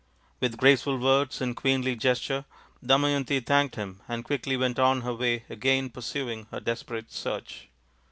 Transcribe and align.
With 0.39 0.57
graceful 0.57 0.97
words 0.97 1.41
and 1.41 1.55
queenly 1.55 1.95
gesture 1.95 2.45
Damayanti 2.83 3.39
thanked 3.45 3.75
him 3.75 4.01
and 4.07 4.25
quickly 4.25 4.57
went 4.57 4.79
on 4.79 5.01
her 5.01 5.13
way 5.13 5.45
again 5.47 5.91
pursuing 5.91 6.47
her 6.49 6.59
desperate 6.59 7.11
search. 7.11 7.67